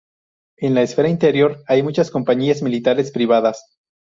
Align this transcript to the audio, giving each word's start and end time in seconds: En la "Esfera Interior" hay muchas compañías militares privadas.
En 0.57 0.73
la 0.73 0.81
"Esfera 0.81 1.09
Interior" 1.09 1.61
hay 1.67 1.83
muchas 1.83 2.09
compañías 2.09 2.63
militares 2.63 3.11
privadas. 3.11 3.67